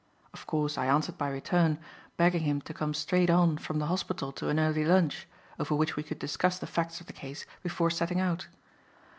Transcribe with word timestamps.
Of 0.33 0.47
course, 0.47 0.79
I 0.79 0.87
answered 0.87 1.19
by 1.19 1.29
return, 1.29 1.77
begging 2.17 2.41
him 2.41 2.59
to 2.61 2.73
come 2.73 2.95
straight 2.95 3.29
on 3.29 3.59
from 3.59 3.77
the 3.77 3.85
hospital 3.85 4.31
to 4.31 4.49
an 4.49 4.57
early 4.59 4.83
lunch, 4.83 5.27
over 5.59 5.75
which 5.75 5.95
we 5.95 6.01
could 6.01 6.17
discuss 6.17 6.57
the 6.57 6.65
facts 6.65 6.99
of 7.01 7.05
the 7.05 7.13
case 7.13 7.45
before 7.61 7.91
setting 7.91 8.19
out. 8.19 8.47